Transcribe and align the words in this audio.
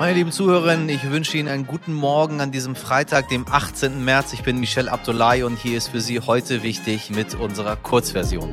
Meine 0.00 0.14
lieben 0.14 0.32
Zuhörerinnen, 0.32 0.88
ich 0.88 1.10
wünsche 1.10 1.36
Ihnen 1.36 1.50
einen 1.50 1.66
guten 1.66 1.92
Morgen 1.92 2.40
an 2.40 2.50
diesem 2.50 2.74
Freitag, 2.74 3.28
dem 3.28 3.44
18. 3.46 4.02
März. 4.02 4.32
Ich 4.32 4.42
bin 4.42 4.58
Michel 4.58 4.88
Abdullahi 4.88 5.42
und 5.42 5.58
hier 5.58 5.76
ist 5.76 5.88
für 5.88 6.00
Sie 6.00 6.20
heute 6.20 6.62
wichtig 6.62 7.10
mit 7.10 7.34
unserer 7.34 7.76
Kurzversion. 7.76 8.50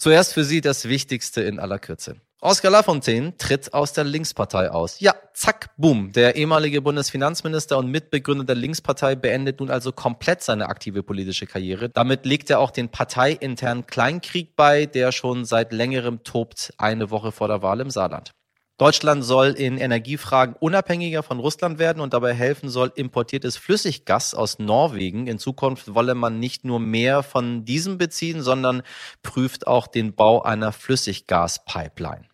Zuerst 0.00 0.32
für 0.32 0.44
Sie 0.44 0.62
das 0.62 0.88
Wichtigste 0.88 1.42
in 1.42 1.58
aller 1.58 1.78
Kürze. 1.78 2.16
Oskar 2.40 2.70
Lafontaine 2.70 3.36
tritt 3.36 3.74
aus 3.74 3.92
der 3.92 4.04
Linkspartei 4.04 4.70
aus. 4.70 4.98
Ja, 4.98 5.14
zack, 5.34 5.76
boom. 5.76 6.10
Der 6.12 6.36
ehemalige 6.36 6.80
Bundesfinanzminister 6.80 7.76
und 7.76 7.90
Mitbegründer 7.90 8.44
der 8.44 8.54
Linkspartei 8.54 9.14
beendet 9.14 9.60
nun 9.60 9.68
also 9.68 9.92
komplett 9.92 10.42
seine 10.42 10.70
aktive 10.70 11.02
politische 11.02 11.46
Karriere. 11.46 11.90
Damit 11.90 12.24
legt 12.24 12.48
er 12.48 12.60
auch 12.60 12.70
den 12.70 12.88
parteiinternen 12.88 13.86
Kleinkrieg 13.86 14.56
bei, 14.56 14.86
der 14.86 15.12
schon 15.12 15.44
seit 15.44 15.70
längerem 15.70 16.24
tobt, 16.24 16.72
eine 16.78 17.10
Woche 17.10 17.30
vor 17.30 17.48
der 17.48 17.60
Wahl 17.60 17.80
im 17.80 17.90
Saarland. 17.90 18.32
Deutschland 18.80 19.22
soll 19.22 19.48
in 19.48 19.76
Energiefragen 19.76 20.56
unabhängiger 20.58 21.22
von 21.22 21.38
Russland 21.38 21.78
werden 21.78 22.00
und 22.00 22.14
dabei 22.14 22.32
helfen 22.32 22.70
soll 22.70 22.90
importiertes 22.94 23.58
Flüssiggas 23.58 24.32
aus 24.32 24.58
Norwegen. 24.58 25.26
In 25.26 25.38
Zukunft 25.38 25.94
wolle 25.94 26.14
man 26.14 26.40
nicht 26.40 26.64
nur 26.64 26.80
mehr 26.80 27.22
von 27.22 27.66
diesem 27.66 27.98
beziehen, 27.98 28.40
sondern 28.40 28.80
prüft 29.22 29.66
auch 29.66 29.86
den 29.86 30.14
Bau 30.14 30.40
einer 30.40 30.72
Flüssiggaspipeline. 30.72 32.24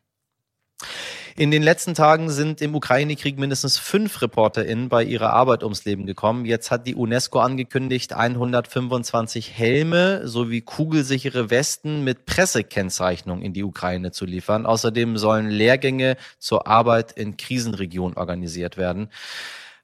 In 1.38 1.50
den 1.50 1.62
letzten 1.62 1.92
Tagen 1.92 2.30
sind 2.30 2.62
im 2.62 2.74
Ukraine-Krieg 2.74 3.38
mindestens 3.38 3.76
fünf 3.76 4.22
ReporterInnen 4.22 4.88
bei 4.88 5.04
ihrer 5.04 5.34
Arbeit 5.34 5.62
ums 5.64 5.84
Leben 5.84 6.06
gekommen. 6.06 6.46
Jetzt 6.46 6.70
hat 6.70 6.86
die 6.86 6.94
UNESCO 6.94 7.40
angekündigt, 7.40 8.14
125 8.14 9.52
Helme 9.52 10.26
sowie 10.26 10.62
kugelsichere 10.62 11.50
Westen 11.50 12.04
mit 12.04 12.24
Pressekennzeichnung 12.24 13.42
in 13.42 13.52
die 13.52 13.64
Ukraine 13.64 14.12
zu 14.12 14.24
liefern. 14.24 14.64
Außerdem 14.64 15.18
sollen 15.18 15.50
Lehrgänge 15.50 16.16
zur 16.38 16.66
Arbeit 16.66 17.12
in 17.12 17.36
Krisenregionen 17.36 18.16
organisiert 18.16 18.78
werden. 18.78 19.10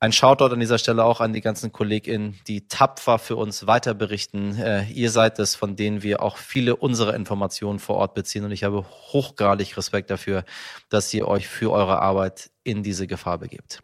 Ein 0.02 0.10
Shoutout 0.10 0.46
an 0.46 0.58
dieser 0.58 0.78
Stelle 0.78 1.04
auch 1.04 1.20
an 1.20 1.32
die 1.32 1.40
ganzen 1.40 1.70
KollegInnen, 1.70 2.36
die 2.48 2.66
tapfer 2.66 3.20
für 3.20 3.36
uns 3.36 3.68
weiter 3.68 3.94
berichten. 3.94 4.58
Äh, 4.58 4.90
ihr 4.90 5.12
seid 5.12 5.38
es, 5.38 5.54
von 5.54 5.76
denen 5.76 6.02
wir 6.02 6.24
auch 6.24 6.38
viele 6.38 6.74
unserer 6.74 7.14
Informationen 7.14 7.78
vor 7.78 7.98
Ort 7.98 8.14
beziehen. 8.14 8.44
Und 8.44 8.50
ich 8.50 8.64
habe 8.64 8.84
hochgradig 8.84 9.76
Respekt 9.76 10.10
dafür, 10.10 10.44
dass 10.88 11.14
ihr 11.14 11.28
euch 11.28 11.46
für 11.46 11.70
eure 11.70 12.02
Arbeit 12.02 12.50
in 12.64 12.82
diese 12.82 13.06
Gefahr 13.06 13.38
begebt. 13.38 13.80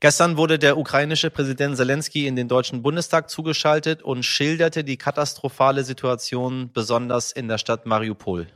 Gestern 0.00 0.36
wurde 0.36 0.58
der 0.58 0.76
ukrainische 0.76 1.30
Präsident 1.30 1.76
Zelensky 1.76 2.26
in 2.26 2.34
den 2.34 2.48
Deutschen 2.48 2.82
Bundestag 2.82 3.30
zugeschaltet 3.30 4.02
und 4.02 4.24
schilderte 4.24 4.82
die 4.82 4.96
katastrophale 4.96 5.84
Situation 5.84 6.72
besonders 6.72 7.30
in 7.30 7.46
der 7.46 7.58
Stadt 7.58 7.86
Mariupol. 7.86 8.48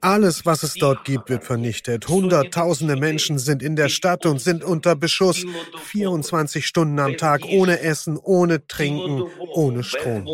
Alles, 0.00 0.44
was 0.44 0.62
es 0.62 0.74
dort 0.74 1.04
gibt, 1.04 1.30
wird 1.30 1.44
vernichtet. 1.44 2.08
Hunderttausende 2.08 2.96
Menschen 2.96 3.38
sind 3.38 3.62
in 3.62 3.76
der 3.76 3.88
Stadt 3.88 4.26
und 4.26 4.40
sind 4.40 4.62
unter 4.62 4.94
Beschuss. 4.94 5.44
24 5.84 6.66
Stunden 6.66 6.98
am 6.98 7.16
Tag 7.16 7.44
ohne 7.44 7.80
Essen, 7.80 8.18
ohne 8.18 8.66
Trinken, 8.66 9.24
ohne 9.38 9.82
Strom. 9.82 10.28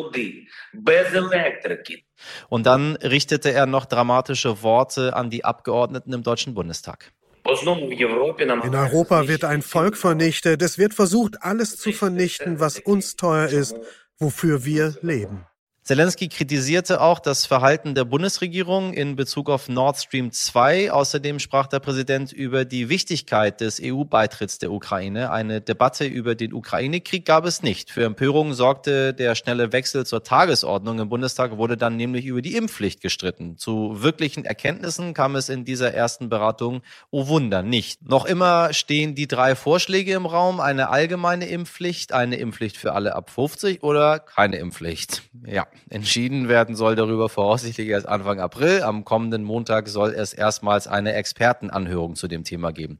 Und 2.49 2.67
dann 2.67 2.97
richtete 2.97 3.53
er 3.53 3.67
noch 3.67 3.85
dramatische 3.85 4.63
Worte 4.63 5.15
an 5.15 5.31
die 5.31 5.45
Abgeordneten 5.45 6.13
im 6.13 6.23
Deutschen 6.23 6.55
Bundestag. 6.55 7.13
In 7.45 8.75
Europa 8.75 9.29
wird 9.29 9.45
ein 9.45 9.63
Volk 9.63 9.97
vernichtet. 9.97 10.63
Es 10.63 10.79
wird 10.79 10.95
versucht, 10.95 11.43
alles 11.43 11.77
zu 11.77 11.93
vernichten, 11.93 12.61
was 12.61 12.79
uns 12.79 13.17
teuer 13.17 13.49
ist, 13.49 13.75
wofür 14.19 14.65
wir 14.65 14.95
leben. 15.03 15.45
Zelensky 15.85 16.29
kritisierte 16.29 17.01
auch 17.01 17.19
das 17.19 17.45
Verhalten 17.45 17.97
der 17.97 18.05
Bundesregierung 18.05 18.95
in 18.95 19.17
Bezug 19.17 19.51
auf 19.51 19.69
Nord 19.69 19.97
Stream 19.97 20.31
2. 20.31 20.93
Außerdem 20.93 21.41
sprach 21.41 21.67
der 21.67 21.81
Präsident 21.81 22.33
über 22.33 22.65
die 22.65 22.89
Wichtigkeit 22.89 23.61
des 23.61 23.81
EU-Beitritts 23.83 24.61
der 24.61 24.71
Ukraine. 24.71 25.33
Eine 25.33 25.61
Debatte 25.61 26.05
über 26.05 26.37
den 26.37 26.53
Ukraine-Krieg 26.53 27.27
gab 27.27 27.45
es 27.47 27.65
nicht. 27.65 27.91
Für 27.91 28.05
Empörung 28.05 28.55
sorgte 28.55 29.13
der 29.13 29.35
schnelle 29.35 29.73
Wechsel 29.73 30.07
zur 30.07 30.23
Tagesordnung. 30.23 31.01
Im 31.01 31.09
Bundestag 31.09 31.57
wurde 31.57 31.77
dann 31.77 31.97
nämlich 31.97 32.27
über 32.27 32.43
die 32.43 32.55
Impfpflicht 32.55 33.01
gestritten. 33.01 33.59
Zu 33.59 34.05
wirklichen 34.05 34.45
Erkenntnissen 34.45 35.15
kam 35.15 35.35
es 35.35 35.49
in 35.49 35.65
dieser 35.65 35.93
ersten 35.93 36.29
Beratung, 36.29 36.83
oh 37.11 37.27
Wunder, 37.27 37.65
nicht. 37.65 38.09
Noch 38.09 38.25
immer 38.25 38.73
stehen 38.73 39.17
die 39.17 39.27
drei 39.27 39.57
Vorschläge 39.57 40.13
im 40.13 40.27
Raum. 40.27 40.61
Eine 40.61 40.91
allgemeine 40.91 41.47
Impfpflicht, 41.49 42.13
eine 42.13 42.37
Impfpflicht 42.37 42.77
für 42.77 42.93
alle 42.93 43.17
ab 43.17 43.31
50 43.31 43.83
oder 43.83 44.21
keine 44.21 44.59
Impfpflicht. 44.59 45.23
Ja. 45.45 45.67
Entschieden 45.91 46.49
werden 46.49 46.75
soll 46.75 46.97
darüber 46.97 47.29
voraussichtlich 47.29 47.89
erst 47.89 48.09
Anfang 48.09 48.41
April. 48.41 48.83
Am 48.83 49.05
kommenden 49.05 49.45
Montag 49.45 49.89
soll 49.89 50.11
es 50.11 50.33
erstmals 50.33 50.87
eine 50.87 51.13
Expertenanhörung 51.13 52.15
zu 52.15 52.29
dem 52.29 52.45
Thema 52.45 52.73
geben. 52.73 52.99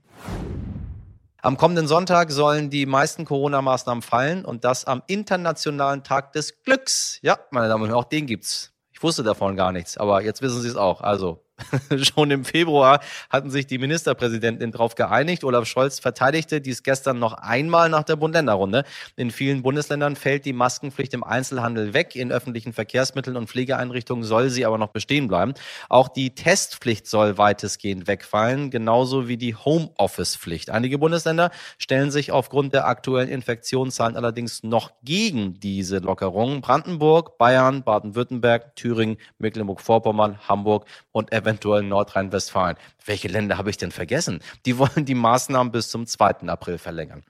Am 1.45 1.57
kommenden 1.57 1.89
Sonntag 1.89 2.31
sollen 2.31 2.71
die 2.71 2.87
meisten 2.87 3.25
Corona-Maßnahmen 3.25 4.03
fallen 4.03 4.45
und 4.45 4.65
das 4.65 4.85
am 4.85 5.03
Internationalen 5.09 6.05
Tag 6.05 6.33
des 6.33 6.63
Glücks. 6.63 7.19
Ja, 7.23 7.39
meine 7.51 7.69
Damen 7.69 7.83
und 7.83 7.89
Herren, 7.89 7.99
auch 7.99 8.05
den 8.05 8.27
gibt's. 8.27 8.73
Ich 8.93 9.03
wusste 9.03 9.25
davon 9.25 9.57
gar 9.57 9.73
nichts, 9.73 9.97
aber 9.97 10.23
jetzt 10.23 10.41
wissen 10.43 10.61
Sie 10.61 10.69
es 10.69 10.77
auch. 10.77 11.01
Also 11.01 11.45
Schon 12.03 12.31
im 12.31 12.45
Februar 12.45 13.01
hatten 13.31 13.51
sich 13.51 13.67
die 13.67 13.79
Ministerpräsidenten 13.79 14.73
darauf 14.73 14.95
geeinigt. 14.95 15.45
Olaf 15.45 15.67
Scholz 15.67 15.99
verteidigte 15.99 16.61
dies 16.61 16.83
gestern 16.83 17.19
noch 17.19 17.35
einmal 17.35 17.89
nach 17.89 18.03
der 18.03 18.17
Bund-Länder-Runde. 18.17 18.85
In 19.17 19.31
vielen 19.31 19.63
Bundesländern 19.63 20.17
fällt 20.17 20.45
die 20.45 20.53
Maskenpflicht 20.53 21.15
im 21.15 21.25
Einzelhandel 21.25 21.95
weg. 21.95 22.17
In 22.17 22.33
öffentlichen 22.33 22.73
Verkehrsmitteln 22.73 23.37
und 23.37 23.49
Pflegeeinrichtungen 23.49 24.25
soll 24.25 24.51
sie 24.51 24.65
aber 24.65 24.79
noch 24.79 24.89
bestehen 24.89 25.29
bleiben. 25.29 25.55
Auch 25.89 26.09
die 26.09 26.35
Testpflicht 26.35 27.07
soll 27.07 27.39
weitestgehend 27.39 28.07
wegfallen, 28.07 28.71
genauso 28.71 29.29
wie 29.29 29.37
die 29.37 29.55
Homeoffice-Pflicht. 29.55 30.71
Einige 30.71 30.99
Bundesländer 30.99 31.51
stellen 31.79 32.11
sich 32.11 32.33
aufgrund 32.33 32.73
der 32.73 32.87
aktuellen 32.87 33.29
Infektionszahlen 33.29 34.17
allerdings 34.17 34.63
noch 34.63 34.93
gegen 35.03 35.61
diese 35.61 35.99
Lockerungen. 35.99 36.61
Brandenburg, 36.61 37.39
Bayern, 37.39 37.83
Baden-Württemberg, 37.83 38.75
Thüringen, 38.77 39.17
Mecklenburg-Vorpommern, 39.39 40.39
Hamburg 40.49 40.87
und 41.13 41.33
eventuell 41.43 41.83
Nordrhein-Westfalen. 41.83 42.77
Welche 43.05 43.29
Länder 43.29 43.59
habe 43.59 43.71
ich 43.71 43.77
denn 43.77 43.91
vergessen? 43.93 44.41
Die 44.65 44.79
wollen 44.79 45.05
die 45.05 45.15
Maßnahmen 45.15 45.73
bis 45.73 45.91
zum 45.91 46.07
2. 46.07 46.49
April 46.49 46.79
verlängern. 46.79 47.23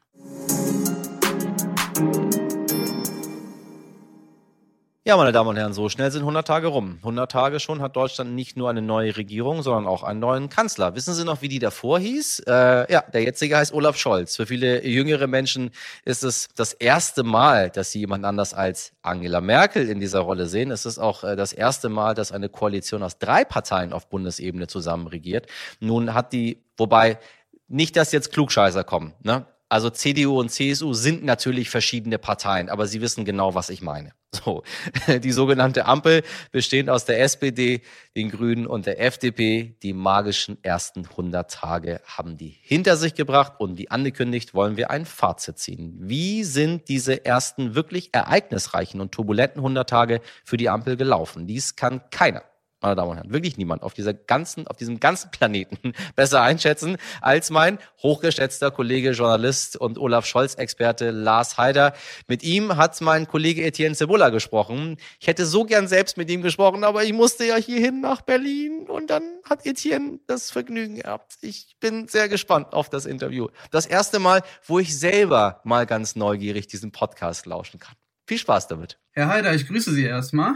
Ja, 5.04 5.16
meine 5.16 5.32
Damen 5.32 5.48
und 5.48 5.56
Herren, 5.56 5.72
so 5.72 5.88
schnell 5.88 6.12
sind 6.12 6.20
100 6.20 6.46
Tage 6.46 6.68
rum. 6.68 6.98
100 6.98 7.28
Tage 7.28 7.58
schon 7.58 7.82
hat 7.82 7.96
Deutschland 7.96 8.36
nicht 8.36 8.56
nur 8.56 8.70
eine 8.70 8.82
neue 8.82 9.16
Regierung, 9.16 9.60
sondern 9.62 9.88
auch 9.88 10.04
einen 10.04 10.20
neuen 10.20 10.48
Kanzler. 10.48 10.94
Wissen 10.94 11.12
Sie 11.12 11.24
noch, 11.24 11.42
wie 11.42 11.48
die 11.48 11.58
davor 11.58 11.98
hieß? 11.98 12.44
Äh, 12.46 12.92
ja, 12.92 13.02
der 13.12 13.24
jetzige 13.24 13.56
heißt 13.56 13.74
Olaf 13.74 13.96
Scholz. 13.96 14.36
Für 14.36 14.46
viele 14.46 14.86
jüngere 14.86 15.26
Menschen 15.26 15.72
ist 16.04 16.22
es 16.22 16.50
das 16.54 16.72
erste 16.72 17.24
Mal, 17.24 17.68
dass 17.70 17.90
sie 17.90 17.98
jemand 17.98 18.24
anders 18.24 18.54
als 18.54 18.92
Angela 19.02 19.40
Merkel 19.40 19.88
in 19.88 19.98
dieser 19.98 20.20
Rolle 20.20 20.46
sehen. 20.46 20.70
Es 20.70 20.86
ist 20.86 21.00
auch 21.00 21.24
äh, 21.24 21.34
das 21.34 21.52
erste 21.52 21.88
Mal, 21.88 22.14
dass 22.14 22.30
eine 22.30 22.48
Koalition 22.48 23.02
aus 23.02 23.18
drei 23.18 23.44
Parteien 23.44 23.92
auf 23.92 24.08
Bundesebene 24.08 24.68
zusammen 24.68 25.08
regiert. 25.08 25.48
Nun 25.80 26.14
hat 26.14 26.32
die, 26.32 26.62
wobei 26.76 27.18
nicht, 27.66 27.96
dass 27.96 28.12
jetzt 28.12 28.32
Klugscheißer 28.32 28.84
kommen. 28.84 29.14
Ne? 29.24 29.46
Also 29.68 29.90
CDU 29.90 30.38
und 30.38 30.50
CSU 30.50 30.92
sind 30.92 31.24
natürlich 31.24 31.70
verschiedene 31.70 32.18
Parteien, 32.18 32.68
aber 32.68 32.86
Sie 32.86 33.00
wissen 33.00 33.24
genau, 33.24 33.56
was 33.56 33.68
ich 33.68 33.82
meine. 33.82 34.12
So, 34.34 34.62
die 35.22 35.32
sogenannte 35.32 35.84
Ampel 35.84 36.22
bestehend 36.52 36.88
aus 36.88 37.04
der 37.04 37.20
SPD, 37.20 37.82
den 38.16 38.30
Grünen 38.30 38.66
und 38.66 38.86
der 38.86 39.00
FDP. 39.00 39.76
Die 39.82 39.92
magischen 39.92 40.56
ersten 40.62 41.06
100 41.06 41.50
Tage 41.50 42.00
haben 42.06 42.38
die 42.38 42.56
hinter 42.62 42.96
sich 42.96 43.14
gebracht 43.14 43.54
und 43.58 43.76
wie 43.76 43.90
angekündigt 43.90 44.54
wollen 44.54 44.76
wir 44.78 44.90
ein 44.90 45.04
Fazit 45.04 45.58
ziehen. 45.58 45.96
Wie 45.98 46.44
sind 46.44 46.88
diese 46.88 47.24
ersten 47.26 47.74
wirklich 47.74 48.14
ereignisreichen 48.14 49.00
und 49.00 49.12
turbulenten 49.12 49.58
100 49.60 49.88
Tage 49.88 50.20
für 50.44 50.56
die 50.56 50.70
Ampel 50.70 50.96
gelaufen? 50.96 51.46
Dies 51.46 51.76
kann 51.76 52.00
keiner 52.10 52.42
meine 52.82 52.96
Damen 52.96 53.10
und 53.10 53.16
Herren, 53.16 53.32
wirklich 53.32 53.56
niemand 53.56 53.82
auf 53.82 53.94
dieser 53.94 54.14
ganzen, 54.14 54.66
auf 54.66 54.76
diesem 54.76 55.00
ganzen 55.00 55.30
Planeten 55.30 55.92
besser 56.16 56.42
einschätzen 56.42 56.96
als 57.20 57.50
mein 57.50 57.78
hochgeschätzter 58.02 58.70
Kollege, 58.70 59.12
Journalist 59.12 59.76
und 59.76 59.98
Olaf 59.98 60.26
Scholz-Experte 60.26 61.10
Lars 61.10 61.58
Heider. 61.58 61.94
Mit 62.28 62.42
ihm 62.42 62.76
hat 62.76 63.00
mein 63.00 63.26
Kollege 63.26 63.64
Etienne 63.64 63.94
Cebola 63.94 64.30
gesprochen. 64.30 64.96
Ich 65.20 65.26
hätte 65.26 65.46
so 65.46 65.64
gern 65.64 65.88
selbst 65.88 66.16
mit 66.16 66.30
ihm 66.30 66.42
gesprochen, 66.42 66.84
aber 66.84 67.04
ich 67.04 67.12
musste 67.12 67.44
ja 67.44 67.56
hierhin 67.56 68.00
nach 68.00 68.22
Berlin 68.22 68.86
und 68.88 69.08
dann 69.10 69.22
hat 69.48 69.64
Etienne 69.66 70.20
das 70.26 70.50
Vergnügen 70.50 70.96
gehabt. 70.96 71.34
Ich 71.40 71.76
bin 71.80 72.08
sehr 72.08 72.28
gespannt 72.28 72.72
auf 72.72 72.88
das 72.88 73.06
Interview. 73.06 73.48
Das 73.70 73.86
erste 73.86 74.18
Mal, 74.18 74.42
wo 74.66 74.78
ich 74.78 74.98
selber 74.98 75.60
mal 75.64 75.86
ganz 75.86 76.16
neugierig 76.16 76.66
diesen 76.66 76.92
Podcast 76.92 77.46
lauschen 77.46 77.80
kann. 77.80 77.94
Viel 78.26 78.38
Spaß 78.38 78.68
damit. 78.68 78.98
Herr 79.10 79.28
Heider, 79.28 79.54
ich 79.54 79.66
grüße 79.66 79.92
Sie 79.92 80.04
erstmal. 80.04 80.54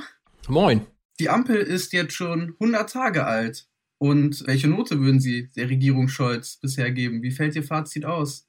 Moin. 0.48 0.86
Die 1.18 1.30
Ampel 1.30 1.56
ist 1.56 1.92
jetzt 1.92 2.12
schon 2.12 2.54
100 2.60 2.90
Tage 2.90 3.24
alt. 3.26 3.66
Und 3.98 4.46
welche 4.46 4.68
Note 4.68 5.00
würden 5.00 5.20
Sie 5.20 5.50
der 5.56 5.70
Regierung 5.70 6.08
Scholz 6.08 6.58
bisher 6.60 6.90
geben? 6.90 7.22
Wie 7.22 7.30
fällt 7.30 7.56
Ihr 7.56 7.62
Fazit 7.62 8.04
aus? 8.04 8.46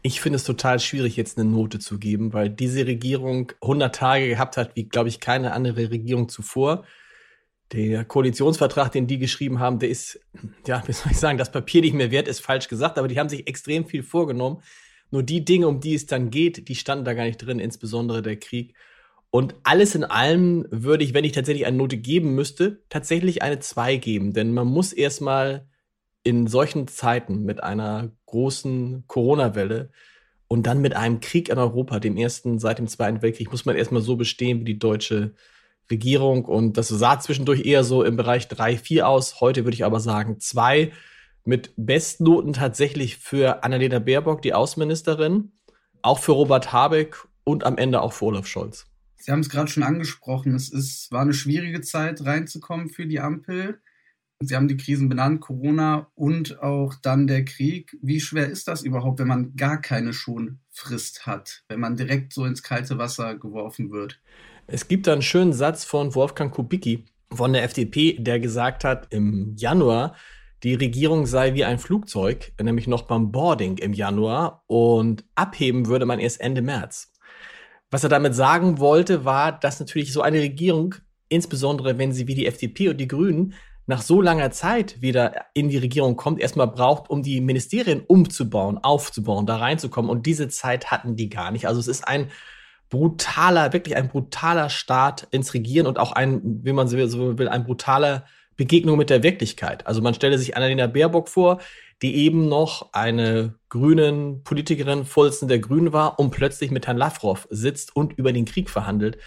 Ich 0.00 0.22
finde 0.22 0.36
es 0.36 0.44
total 0.44 0.80
schwierig, 0.80 1.16
jetzt 1.16 1.38
eine 1.38 1.48
Note 1.48 1.78
zu 1.78 1.98
geben, 1.98 2.32
weil 2.32 2.48
diese 2.48 2.86
Regierung 2.86 3.52
100 3.60 3.94
Tage 3.94 4.28
gehabt 4.28 4.56
hat, 4.56 4.74
wie, 4.74 4.88
glaube 4.88 5.10
ich, 5.10 5.20
keine 5.20 5.52
andere 5.52 5.90
Regierung 5.90 6.30
zuvor. 6.30 6.86
Der 7.72 8.04
Koalitionsvertrag, 8.04 8.92
den 8.92 9.06
die 9.06 9.18
geschrieben 9.18 9.58
haben, 9.58 9.78
der 9.78 9.90
ist, 9.90 10.20
ja, 10.66 10.82
wie 10.86 10.92
soll 10.92 11.12
ich 11.12 11.18
sagen, 11.18 11.36
das 11.36 11.52
Papier 11.52 11.82
nicht 11.82 11.94
mehr 11.94 12.10
wert, 12.10 12.28
ist 12.28 12.40
falsch 12.40 12.68
gesagt, 12.68 12.96
aber 12.96 13.08
die 13.08 13.18
haben 13.18 13.28
sich 13.28 13.46
extrem 13.46 13.84
viel 13.86 14.02
vorgenommen. 14.02 14.62
Nur 15.10 15.22
die 15.22 15.44
Dinge, 15.44 15.68
um 15.68 15.80
die 15.80 15.94
es 15.94 16.06
dann 16.06 16.30
geht, 16.30 16.68
die 16.68 16.74
standen 16.74 17.04
da 17.04 17.12
gar 17.12 17.24
nicht 17.24 17.38
drin, 17.38 17.58
insbesondere 17.58 18.22
der 18.22 18.36
Krieg. 18.36 18.74
Und 19.36 19.54
alles 19.64 19.94
in 19.94 20.02
allem 20.02 20.66
würde 20.70 21.04
ich, 21.04 21.12
wenn 21.12 21.24
ich 21.24 21.32
tatsächlich 21.32 21.66
eine 21.66 21.76
Note 21.76 21.98
geben 21.98 22.34
müsste, 22.34 22.80
tatsächlich 22.88 23.42
eine 23.42 23.58
2 23.58 23.96
geben. 23.96 24.32
Denn 24.32 24.54
man 24.54 24.66
muss 24.66 24.94
erstmal 24.94 25.68
in 26.22 26.46
solchen 26.46 26.88
Zeiten 26.88 27.44
mit 27.44 27.62
einer 27.62 28.12
großen 28.24 29.04
Corona-Welle 29.06 29.90
und 30.48 30.66
dann 30.66 30.80
mit 30.80 30.96
einem 30.96 31.20
Krieg 31.20 31.50
in 31.50 31.58
Europa, 31.58 32.00
dem 32.00 32.16
ersten 32.16 32.58
seit 32.58 32.78
dem 32.78 32.88
Zweiten 32.88 33.20
Weltkrieg, 33.20 33.50
muss 33.50 33.66
man 33.66 33.76
erstmal 33.76 34.00
so 34.00 34.16
bestehen 34.16 34.60
wie 34.60 34.64
die 34.64 34.78
deutsche 34.78 35.34
Regierung. 35.90 36.46
Und 36.46 36.78
das 36.78 36.88
sah 36.88 37.20
zwischendurch 37.20 37.66
eher 37.66 37.84
so 37.84 38.04
im 38.04 38.16
Bereich 38.16 38.48
3, 38.48 38.78
4 38.78 39.06
aus. 39.06 39.42
Heute 39.42 39.66
würde 39.66 39.74
ich 39.74 39.84
aber 39.84 40.00
sagen 40.00 40.40
2 40.40 40.92
mit 41.44 41.74
Bestnoten 41.76 42.54
tatsächlich 42.54 43.18
für 43.18 43.64
Annalena 43.64 43.98
Baerbock, 43.98 44.40
die 44.40 44.54
Außenministerin, 44.54 45.52
auch 46.00 46.20
für 46.20 46.32
Robert 46.32 46.72
Habeck 46.72 47.18
und 47.44 47.64
am 47.64 47.76
Ende 47.76 48.00
auch 48.00 48.14
für 48.14 48.24
Olaf 48.24 48.46
Scholz. 48.46 48.86
Sie 49.16 49.32
haben 49.32 49.40
es 49.40 49.48
gerade 49.48 49.70
schon 49.70 49.82
angesprochen, 49.82 50.54
es 50.54 50.70
ist, 50.70 51.10
war 51.10 51.22
eine 51.22 51.32
schwierige 51.32 51.80
Zeit 51.80 52.24
reinzukommen 52.24 52.88
für 52.90 53.06
die 53.06 53.20
Ampel. 53.20 53.80
Sie 54.40 54.54
haben 54.54 54.68
die 54.68 54.76
Krisen 54.76 55.08
benannt, 55.08 55.40
Corona 55.40 56.10
und 56.14 56.60
auch 56.60 56.94
dann 56.94 57.26
der 57.26 57.44
Krieg. 57.44 57.96
Wie 58.02 58.20
schwer 58.20 58.48
ist 58.48 58.68
das 58.68 58.82
überhaupt, 58.82 59.18
wenn 59.18 59.28
man 59.28 59.56
gar 59.56 59.80
keine 59.80 60.12
Schonfrist 60.12 61.26
hat, 61.26 61.64
wenn 61.68 61.80
man 61.80 61.96
direkt 61.96 62.34
so 62.34 62.44
ins 62.44 62.62
kalte 62.62 62.98
Wasser 62.98 63.36
geworfen 63.36 63.90
wird? 63.90 64.20
Es 64.66 64.88
gibt 64.88 65.06
da 65.06 65.14
einen 65.14 65.22
schönen 65.22 65.54
Satz 65.54 65.84
von 65.84 66.14
Wolfgang 66.14 66.52
Kubicki 66.52 67.06
von 67.32 67.52
der 67.52 67.64
FDP, 67.64 68.18
der 68.18 68.38
gesagt 68.38 68.84
hat, 68.84 69.12
im 69.12 69.54
Januar, 69.56 70.16
die 70.62 70.74
Regierung 70.74 71.26
sei 71.26 71.54
wie 71.54 71.64
ein 71.64 71.78
Flugzeug, 71.78 72.52
nämlich 72.60 72.86
noch 72.86 73.02
beim 73.02 73.30
Boarding 73.30 73.78
im 73.78 73.92
Januar 73.92 74.64
und 74.66 75.24
abheben 75.34 75.86
würde 75.86 76.06
man 76.06 76.18
erst 76.18 76.40
Ende 76.40 76.62
März. 76.62 77.12
Was 77.90 78.02
er 78.02 78.08
damit 78.08 78.34
sagen 78.34 78.78
wollte, 78.78 79.24
war, 79.24 79.52
dass 79.52 79.80
natürlich 79.80 80.12
so 80.12 80.22
eine 80.22 80.40
Regierung, 80.40 80.96
insbesondere 81.28 81.98
wenn 81.98 82.12
sie 82.12 82.26
wie 82.26 82.34
die 82.34 82.46
FDP 82.46 82.88
und 82.88 82.98
die 82.98 83.08
Grünen 83.08 83.54
nach 83.86 84.02
so 84.02 84.20
langer 84.20 84.50
Zeit 84.50 85.00
wieder 85.00 85.46
in 85.54 85.68
die 85.68 85.78
Regierung 85.78 86.16
kommt, 86.16 86.40
erstmal 86.40 86.66
braucht, 86.66 87.08
um 87.08 87.22
die 87.22 87.40
Ministerien 87.40 88.02
umzubauen, 88.06 88.78
aufzubauen, 88.78 89.46
da 89.46 89.56
reinzukommen. 89.56 90.10
Und 90.10 90.26
diese 90.26 90.48
Zeit 90.48 90.90
hatten 90.90 91.14
die 91.14 91.28
gar 91.28 91.52
nicht. 91.52 91.68
Also 91.68 91.78
es 91.78 91.86
ist 91.86 92.06
ein 92.06 92.30
brutaler, 92.88 93.72
wirklich 93.72 93.96
ein 93.96 94.08
brutaler 94.08 94.70
Start 94.70 95.28
ins 95.30 95.54
Regieren 95.54 95.86
und 95.86 95.98
auch 95.98 96.12
ein, 96.12 96.40
wie 96.64 96.72
man 96.72 96.88
so 96.88 96.96
will, 97.38 97.48
ein 97.48 97.64
brutaler 97.64 98.24
Begegnung 98.56 98.98
mit 98.98 99.10
der 99.10 99.22
Wirklichkeit. 99.22 99.86
Also 99.86 100.00
man 100.02 100.14
stelle 100.14 100.38
sich 100.38 100.56
Annalena 100.56 100.86
Baerbock 100.86 101.28
vor, 101.28 101.60
die 102.02 102.14
eben 102.16 102.48
noch 102.48 102.92
eine 102.92 103.54
grünen 103.68 104.42
Politikerin, 104.44 105.04
Vorsitzende 105.04 105.54
der 105.54 105.60
Grünen 105.60 105.92
war 105.92 106.18
und 106.18 106.30
plötzlich 106.30 106.70
mit 106.70 106.86
Herrn 106.86 106.98
Lavrov 106.98 107.46
sitzt 107.50 107.96
und 107.96 108.12
über 108.14 108.32
den 108.32 108.44
Krieg 108.44 108.68
verhandelt. 108.68 109.18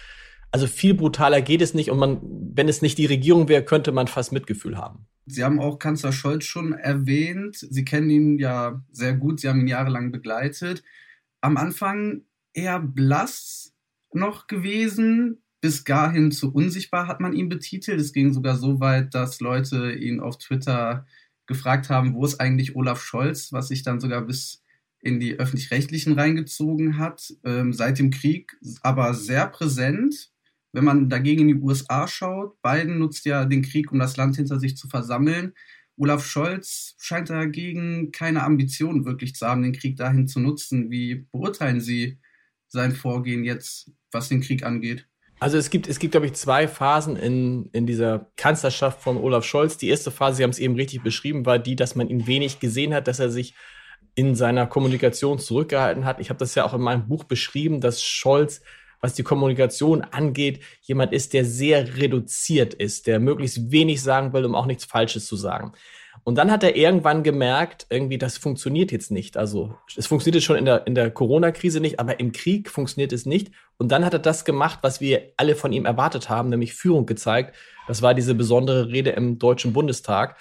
Also 0.52 0.66
viel 0.66 0.94
brutaler 0.94 1.42
geht 1.42 1.62
es 1.62 1.74
nicht 1.74 1.90
und 1.90 1.98
man, 1.98 2.18
wenn 2.22 2.68
es 2.68 2.82
nicht 2.82 2.98
die 2.98 3.06
Regierung 3.06 3.48
wäre, 3.48 3.64
könnte 3.64 3.92
man 3.92 4.08
fast 4.08 4.32
Mitgefühl 4.32 4.76
haben. 4.76 5.06
Sie 5.26 5.44
haben 5.44 5.60
auch 5.60 5.78
Kanzler 5.78 6.12
Scholz 6.12 6.44
schon 6.44 6.72
erwähnt. 6.72 7.56
Sie 7.56 7.84
kennen 7.84 8.10
ihn 8.10 8.38
ja 8.38 8.82
sehr 8.90 9.14
gut. 9.14 9.40
Sie 9.40 9.48
haben 9.48 9.60
ihn 9.60 9.68
jahrelang 9.68 10.10
begleitet. 10.10 10.82
Am 11.40 11.56
Anfang 11.56 12.22
eher 12.52 12.80
blass 12.80 13.74
noch 14.12 14.48
gewesen, 14.48 15.42
bis 15.60 15.84
gar 15.84 16.12
hin 16.12 16.32
zu 16.32 16.52
unsichtbar 16.52 17.06
hat 17.06 17.20
man 17.20 17.32
ihn 17.32 17.48
betitelt. 17.48 18.00
Es 18.00 18.12
ging 18.12 18.32
sogar 18.32 18.56
so 18.56 18.80
weit, 18.80 19.14
dass 19.14 19.40
Leute 19.40 19.92
ihn 19.92 20.20
auf 20.20 20.38
Twitter 20.38 21.06
gefragt 21.46 21.90
haben, 21.90 22.14
wo 22.14 22.24
ist 22.24 22.40
eigentlich 22.40 22.76
Olaf 22.76 23.02
Scholz, 23.02 23.52
was 23.52 23.68
sich 23.68 23.82
dann 23.82 24.00
sogar 24.00 24.22
bis 24.22 24.62
in 25.02 25.18
die 25.18 25.38
öffentlich-rechtlichen 25.38 26.12
reingezogen 26.14 26.98
hat, 26.98 27.34
ähm, 27.44 27.72
seit 27.72 27.98
dem 27.98 28.10
Krieg, 28.10 28.56
aber 28.82 29.14
sehr 29.14 29.46
präsent. 29.48 30.30
Wenn 30.72 30.84
man 30.84 31.08
dagegen 31.08 31.48
in 31.48 31.48
die 31.48 31.62
USA 31.62 32.06
schaut, 32.06 32.60
Biden 32.62 32.98
nutzt 32.98 33.24
ja 33.24 33.44
den 33.44 33.62
Krieg, 33.62 33.90
um 33.90 33.98
das 33.98 34.16
Land 34.16 34.36
hinter 34.36 34.60
sich 34.60 34.76
zu 34.76 34.88
versammeln. 34.88 35.54
Olaf 35.96 36.24
Scholz 36.24 36.94
scheint 36.98 37.28
dagegen 37.30 38.12
keine 38.12 38.44
Ambition 38.44 39.04
wirklich 39.04 39.34
zu 39.34 39.46
haben, 39.46 39.62
den 39.62 39.72
Krieg 39.72 39.96
dahin 39.96 40.28
zu 40.28 40.40
nutzen. 40.40 40.90
Wie 40.90 41.26
beurteilen 41.32 41.80
Sie 41.80 42.18
sein 42.68 42.92
Vorgehen 42.92 43.44
jetzt, 43.44 43.90
was 44.12 44.28
den 44.28 44.40
Krieg 44.40 44.62
angeht? 44.64 45.09
Also 45.40 45.56
es 45.56 45.70
gibt, 45.70 45.88
es 45.88 45.98
gibt, 45.98 46.12
glaube 46.12 46.26
ich, 46.26 46.34
zwei 46.34 46.68
Phasen 46.68 47.16
in, 47.16 47.70
in 47.72 47.86
dieser 47.86 48.26
Kanzlerschaft 48.36 49.00
von 49.00 49.16
Olaf 49.16 49.42
Scholz. 49.44 49.78
Die 49.78 49.88
erste 49.88 50.10
Phase, 50.10 50.36
Sie 50.36 50.42
haben 50.42 50.50
es 50.50 50.58
eben 50.58 50.74
richtig 50.74 51.02
beschrieben, 51.02 51.46
war 51.46 51.58
die, 51.58 51.76
dass 51.76 51.94
man 51.94 52.10
ihn 52.10 52.26
wenig 52.26 52.60
gesehen 52.60 52.92
hat, 52.92 53.08
dass 53.08 53.20
er 53.20 53.30
sich 53.30 53.54
in 54.14 54.34
seiner 54.34 54.66
Kommunikation 54.66 55.38
zurückgehalten 55.38 56.04
hat. 56.04 56.20
Ich 56.20 56.28
habe 56.28 56.38
das 56.38 56.54
ja 56.54 56.64
auch 56.66 56.74
in 56.74 56.82
meinem 56.82 57.08
Buch 57.08 57.24
beschrieben, 57.24 57.80
dass 57.80 58.02
Scholz, 58.02 58.60
was 59.00 59.14
die 59.14 59.22
Kommunikation 59.22 60.02
angeht, 60.02 60.60
jemand 60.82 61.14
ist, 61.14 61.32
der 61.32 61.46
sehr 61.46 61.96
reduziert 61.96 62.74
ist, 62.74 63.06
der 63.06 63.18
möglichst 63.18 63.70
wenig 63.70 64.02
sagen 64.02 64.34
will, 64.34 64.44
um 64.44 64.54
auch 64.54 64.66
nichts 64.66 64.84
Falsches 64.84 65.24
zu 65.24 65.36
sagen. 65.36 65.72
Und 66.22 66.36
dann 66.36 66.50
hat 66.50 66.62
er 66.62 66.76
irgendwann 66.76 67.22
gemerkt, 67.22 67.86
irgendwie, 67.88 68.18
das 68.18 68.36
funktioniert 68.36 68.92
jetzt 68.92 69.10
nicht. 69.10 69.36
Also, 69.36 69.74
es 69.96 70.06
funktioniert 70.06 70.42
schon 70.42 70.56
in 70.56 70.66
der, 70.66 70.86
in 70.86 70.94
der 70.94 71.10
Corona-Krise 71.10 71.80
nicht, 71.80 71.98
aber 71.98 72.20
im 72.20 72.32
Krieg 72.32 72.68
funktioniert 72.68 73.12
es 73.12 73.26
nicht. 73.26 73.50
Und 73.78 73.90
dann 73.90 74.04
hat 74.04 74.12
er 74.12 74.18
das 74.18 74.44
gemacht, 74.44 74.80
was 74.82 75.00
wir 75.00 75.32
alle 75.36 75.56
von 75.56 75.72
ihm 75.72 75.86
erwartet 75.86 76.28
haben, 76.28 76.50
nämlich 76.50 76.74
Führung 76.74 77.06
gezeigt. 77.06 77.56
Das 77.88 78.02
war 78.02 78.14
diese 78.14 78.34
besondere 78.34 78.88
Rede 78.88 79.10
im 79.10 79.38
Deutschen 79.38 79.72
Bundestag. 79.72 80.36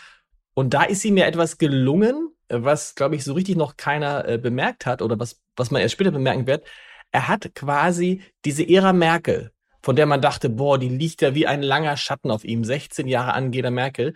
Und 0.54 0.74
da 0.74 0.84
ist 0.84 1.06
ihm 1.06 1.16
ja 1.16 1.26
etwas 1.26 1.58
gelungen, 1.58 2.30
was, 2.50 2.96
glaube 2.96 3.16
ich, 3.16 3.24
so 3.24 3.34
richtig 3.34 3.56
noch 3.56 3.78
keiner 3.78 4.28
äh, 4.28 4.38
bemerkt 4.38 4.86
hat 4.86 5.02
oder 5.02 5.18
was, 5.20 5.40
was 5.56 5.72
man 5.72 5.82
erst 5.82 5.94
später 5.94 6.12
bemerken 6.12 6.48
wird. 6.48 6.66
Er 7.12 7.28
hat 7.28 7.56
quasi 7.56 8.22
diese 8.46 8.68
Ära 8.68 8.92
Merkel, 8.92 9.52
von 9.82 9.96
der 9.96 10.06
man 10.06 10.22
dachte, 10.22 10.50
boah, 10.50 10.78
die 10.78 10.90
liegt 10.90 11.22
ja 11.22 11.34
wie 11.34 11.48
ein 11.48 11.64
langer 11.64 11.96
Schatten 11.96 12.32
auf 12.32 12.44
ihm, 12.44 12.64
16 12.64 13.08
Jahre 13.08 13.34
Angela 13.34 13.72
Merkel, 13.72 14.14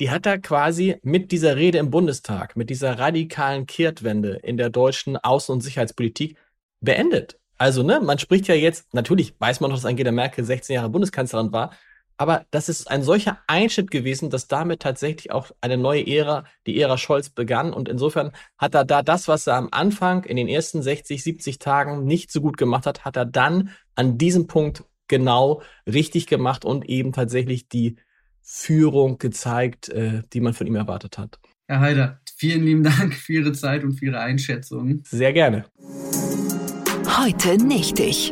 die 0.00 0.10
hat 0.10 0.26
er 0.26 0.38
quasi 0.38 0.96
mit 1.02 1.32
dieser 1.32 1.56
Rede 1.56 1.78
im 1.78 1.90
Bundestag, 1.90 2.56
mit 2.56 2.70
dieser 2.70 2.98
radikalen 2.98 3.66
Kehrtwende 3.66 4.40
in 4.42 4.56
der 4.56 4.70
deutschen 4.70 5.16
Außen- 5.16 5.52
und 5.52 5.60
Sicherheitspolitik 5.62 6.36
beendet. 6.80 7.38
Also, 7.58 7.82
ne, 7.82 8.00
man 8.00 8.18
spricht 8.18 8.48
ja 8.48 8.54
jetzt, 8.54 8.92
natürlich 8.92 9.34
weiß 9.38 9.60
man 9.60 9.70
noch, 9.70 9.78
dass 9.78 9.86
Angela 9.86 10.12
Merkel 10.12 10.44
16 10.44 10.74
Jahre 10.74 10.90
Bundeskanzlerin 10.90 11.52
war, 11.52 11.70
aber 12.18 12.46
das 12.50 12.68
ist 12.68 12.90
ein 12.90 13.02
solcher 13.02 13.38
Einschnitt 13.46 13.90
gewesen, 13.90 14.30
dass 14.30 14.48
damit 14.48 14.80
tatsächlich 14.80 15.32
auch 15.32 15.50
eine 15.60 15.76
neue 15.76 16.06
Ära, 16.06 16.44
die 16.66 16.80
Ära 16.80 16.96
Scholz 16.96 17.28
begann. 17.28 17.74
Und 17.74 17.88
insofern 17.88 18.32
hat 18.56 18.74
er 18.74 18.84
da 18.86 19.02
das, 19.02 19.28
was 19.28 19.46
er 19.46 19.56
am 19.56 19.68
Anfang 19.70 20.24
in 20.24 20.36
den 20.36 20.48
ersten 20.48 20.82
60, 20.82 21.22
70 21.22 21.58
Tagen 21.58 22.04
nicht 22.04 22.32
so 22.32 22.40
gut 22.40 22.56
gemacht 22.56 22.86
hat, 22.86 23.04
hat 23.04 23.16
er 23.16 23.26
dann 23.26 23.70
an 23.94 24.16
diesem 24.16 24.46
Punkt 24.46 24.84
genau 25.08 25.62
richtig 25.86 26.26
gemacht 26.26 26.64
und 26.64 26.88
eben 26.88 27.12
tatsächlich 27.12 27.68
die 27.68 27.96
Führung 28.48 29.18
gezeigt, 29.18 29.88
äh, 29.88 30.22
die 30.32 30.40
man 30.40 30.54
von 30.54 30.68
ihm 30.68 30.76
erwartet 30.76 31.18
hat. 31.18 31.40
Herr 31.66 31.80
Heider, 31.80 32.20
vielen 32.36 32.62
lieben 32.62 32.84
Dank 32.84 33.12
für 33.12 33.32
Ihre 33.32 33.52
Zeit 33.52 33.82
und 33.82 33.94
für 33.94 34.06
Ihre 34.06 34.20
Einschätzung. 34.20 35.02
Sehr 35.04 35.32
gerne. 35.32 35.64
Heute 37.18 37.56
nicht 37.56 37.98
ich. 37.98 38.30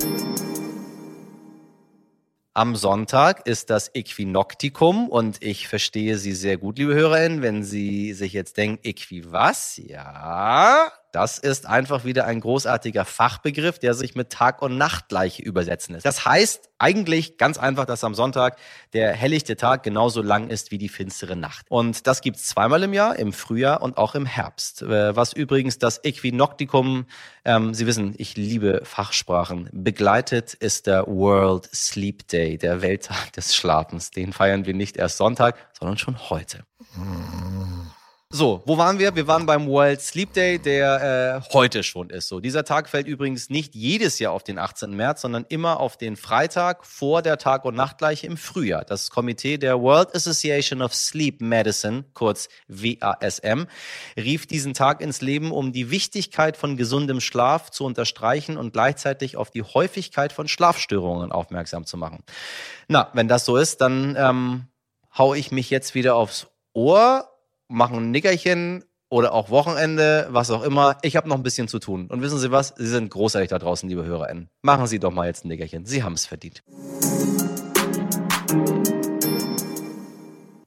Am 2.53 2.77
Sonntag 2.77 3.49
ist 3.49 3.71
das 3.71 3.93
Äquinoktikum 3.93 5.09
und 5.09 5.43
ich 5.43 5.67
verstehe 5.67 6.17
Sie 6.17 6.33
sehr 6.33 6.59
gut, 6.59 6.79
liebe 6.79 6.95
HörerInnen, 6.95 7.43
wenn 7.43 7.65
Sie 7.65 8.13
sich 8.13 8.33
jetzt 8.33 8.57
denken, 8.57 8.79
Äqui 8.85 9.25
was? 9.33 9.81
Ja, 9.85 10.93
das 11.15 11.39
ist 11.39 11.67
einfach 11.67 12.05
wieder 12.05 12.27
ein 12.27 12.41
großartiger 12.41 13.05
Fachbegriff, 13.05 13.79
der 13.79 13.95
sich 13.95 14.17
mit 14.17 14.31
Tag 14.31 14.63
und 14.63 14.77
Nacht 14.77 15.09
gleich 15.09 15.39
übersetzen 15.39 15.95
lässt. 15.95 16.05
Das 16.05 16.27
heißt 16.27 16.71
eigentlich 16.79 17.39
ganz 17.39 17.57
einfach, 17.57 17.85
dass 17.85 18.03
am 18.03 18.15
Sonntag 18.15 18.59
der 18.95 19.13
helllichte 19.13 19.57
Tag 19.57 19.85
genauso 19.85 20.23
lang 20.23 20.49
ist 20.49 20.73
wie 20.73 20.79
die 20.79 20.89
finstere 20.89 21.37
Nacht. 21.37 21.67
Und 21.69 22.09
das 22.09 22.21
gibt's 22.21 22.47
zweimal 22.47 22.83
im 22.83 22.93
Jahr, 22.93 23.17
im 23.17 23.33
Frühjahr 23.33 23.81
und 23.81 23.97
auch 23.97 24.17
im 24.17 24.27
Herbst. 24.27 24.83
Äh, 24.83 25.15
was 25.15 25.33
übrigens 25.33 25.79
das 25.79 26.03
Äquinoktikum, 26.05 27.07
ähm, 27.45 27.75
Sie 27.75 27.87
wissen, 27.87 28.15
ich 28.19 28.37
liebe 28.37 28.81
Fachsprachen, 28.85 29.69
begleitet 29.73 30.55
ist 30.55 30.89
der 30.89 31.07
World 31.07 31.69
Sleep 31.73 32.27
Day, 32.27 32.59
der 32.59 32.83
Welttag 32.83 33.33
des 33.35 33.55
Schlafens. 33.55 34.11
Den 34.11 34.33
feiern 34.33 34.67
wir 34.67 34.75
nicht 34.75 34.97
erst 34.97 35.19
Sonntag, 35.19 35.57
sondern 35.79 35.97
schon 35.97 36.29
heute. 36.29 36.65
So, 38.37 38.63
wo 38.67 38.77
waren 38.77 38.99
wir? 38.99 39.15
Wir 39.15 39.29
waren 39.29 39.47
beim 39.47 39.69
World 39.69 40.01
Sleep 40.01 40.33
Day, 40.33 40.59
der 40.59 41.45
äh, 41.47 41.53
heute 41.53 41.85
schon 41.85 42.11
ist. 42.11 42.27
So, 42.27 42.41
dieser 42.41 42.65
Tag 42.65 42.89
fällt 42.89 43.07
übrigens 43.07 43.49
nicht 43.49 43.77
jedes 43.77 44.19
Jahr 44.19 44.33
auf 44.33 44.43
den 44.43 44.59
18. 44.59 44.91
März, 44.91 45.21
sondern 45.21 45.47
immer 45.49 45.79
auf 45.79 45.97
den 45.97 46.17
Freitag 46.17 46.85
vor 46.85 47.23
der 47.23 47.39
Tag- 47.39 47.65
und 47.65 47.77
Nachtgleiche 47.77 48.27
im 48.27 48.37
Frühjahr. 48.37 48.85
Das 48.85 49.11
Komitee 49.11 49.57
der 49.57 49.81
World 49.81 50.17
Association 50.17 50.83
of 50.83 50.97
Sleep 50.97 51.41
Medicine, 51.41 52.07
kurz 52.13 52.49
WASM, 52.67 53.67
rief 54.17 54.49
diesen 54.49 54.75
Tag 54.75 55.01
ins 55.01 55.21
Leben, 55.21 55.53
um 55.53 55.71
die 55.71 55.93
Wichtigkeit 55.93 56.57
von 56.57 56.77
gesundem 56.77 57.21
Schlaf 57.21 57.71
zu 57.71 57.85
unterstreichen 57.85 58.57
und 58.57 58.73
gleichzeitig 58.73 59.37
auf 59.37 59.53
die 59.53 59.63
Häufigkeit 59.63 60.33
von 60.33 60.49
Schlafstörungen 60.49 61.31
aufmerksam 61.31 61.87
zu 61.87 61.97
machen. 61.97 62.25
Na, 62.89 63.11
wenn 63.13 63.29
das 63.29 63.45
so 63.45 63.57
ist, 63.57 63.81
dann 63.81 64.17
ähm, 64.19 64.67
hau 65.17 65.35
ich 65.35 65.53
mich 65.53 65.71
jetzt 65.71 65.95
wieder 65.95 66.17
aufs 66.17 66.49
Ohr, 66.73 67.31
mache 67.69 67.97
ein 67.97 68.11
Nickerchen 68.11 68.85
oder 69.09 69.33
auch 69.33 69.51
Wochenende, 69.51 70.29
was 70.31 70.51
auch 70.51 70.63
immer. 70.63 70.99
Ich 71.03 71.17
habe 71.17 71.29
noch 71.29 71.37
ein 71.37 71.43
bisschen 71.43 71.69
zu 71.69 71.79
tun. 71.79 72.07
Und 72.09 72.21
wissen 72.21 72.39
Sie 72.39 72.51
was? 72.51 72.75
Sie 72.77 72.87
sind 72.87 73.11
großartig 73.11 73.51
da 73.51 73.59
draußen, 73.59 73.89
liebe 73.89 74.05
HörerInnen. 74.05 74.49
Machen 74.63 74.87
Sie 74.87 74.99
doch 74.99 75.13
mal 75.13 75.27
jetzt 75.27 75.45
ein 75.45 75.49
Nickerchen. 75.49 75.87
Sie 75.87 76.03
haben 76.03 76.15
es 76.15 76.27
verdient. 76.27 76.63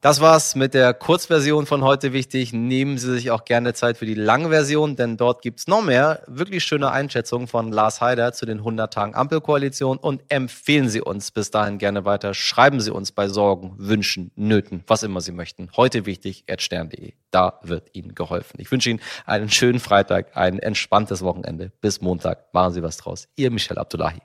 Das 0.07 0.21
war's 0.21 0.55
mit 0.55 0.73
der 0.73 0.93
Kurzversion 0.93 1.65
von 1.65 1.83
heute 1.83 2.13
wichtig. 2.13 2.53
Nehmen 2.53 2.97
Sie 2.97 3.11
sich 3.11 3.29
auch 3.29 3.43
gerne 3.43 3.73
Zeit 3.73 3.97
für 3.97 4.05
die 4.05 4.13
Langversion, 4.13 4.95
denn 4.95 5.17
dort 5.17 5.41
gibt's 5.41 5.67
noch 5.67 5.83
mehr 5.83 6.21
wirklich 6.27 6.63
schöne 6.63 6.91
Einschätzungen 6.91 7.49
von 7.49 7.73
Lars 7.73 7.99
Heider 7.99 8.31
zu 8.31 8.45
den 8.45 8.59
100 8.59 8.93
Tagen 8.93 9.15
Ampelkoalition 9.15 9.97
und 9.97 10.21
empfehlen 10.29 10.87
Sie 10.87 11.01
uns 11.01 11.31
bis 11.31 11.51
dahin 11.51 11.77
gerne 11.77 12.05
weiter. 12.05 12.33
Schreiben 12.33 12.79
Sie 12.79 12.89
uns 12.89 13.11
bei 13.11 13.27
Sorgen, 13.27 13.73
Wünschen, 13.79 14.31
Nöten, 14.37 14.81
was 14.87 15.03
immer 15.03 15.19
Sie 15.19 15.33
möchten. 15.33 15.67
Heute 15.75 16.05
wichtig, 16.05 16.45
erdstern.de. 16.47 17.11
Da 17.31 17.59
wird 17.63 17.89
Ihnen 17.91 18.15
geholfen. 18.15 18.61
Ich 18.61 18.71
wünsche 18.71 18.91
Ihnen 18.91 19.01
einen 19.25 19.49
schönen 19.49 19.81
Freitag, 19.81 20.37
ein 20.37 20.59
entspanntes 20.59 21.21
Wochenende. 21.21 21.73
Bis 21.81 21.99
Montag. 21.99 22.53
Machen 22.53 22.73
Sie 22.73 22.81
was 22.81 22.95
draus. 22.95 23.27
Ihr 23.35 23.51
Michel 23.51 23.77
Abdullahi. 23.77 24.21